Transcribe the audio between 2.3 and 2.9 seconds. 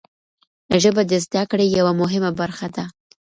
برخه ده.